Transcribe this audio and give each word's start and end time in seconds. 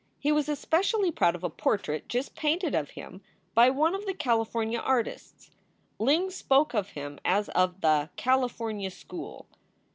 He 0.17 0.31
was 0.31 0.49
especially 0.49 1.11
proud 1.11 1.35
of 1.35 1.43
a 1.43 1.49
portrait 1.51 2.07
just 2.09 2.33
painted 2.35 2.73
of 2.73 2.89
him 2.97 3.21
by 3.53 3.69
one 3.69 3.93
of 3.93 4.07
the 4.07 4.15
Cali 4.15 4.45
fornia 4.45 4.81
artists. 4.83 5.51
Ling 5.99 6.31
spoke 6.31 6.73
of 6.73 6.89
him 6.97 7.19
as 7.23 7.49
of 7.49 7.81
the 7.81 8.09
"California 8.17 8.89
school." 8.89 9.45